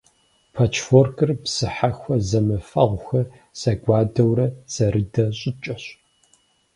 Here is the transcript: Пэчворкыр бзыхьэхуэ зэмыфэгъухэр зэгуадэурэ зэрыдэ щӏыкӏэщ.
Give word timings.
Пэчворкыр 0.53 1.29
бзыхьэхуэ 1.41 2.15
зэмыфэгъухэр 2.27 3.25
зэгуадэурэ 3.59 4.47
зэрыдэ 4.73 5.25
щӏыкӏэщ. 5.39 5.83